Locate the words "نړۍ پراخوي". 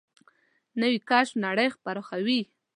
1.45-2.41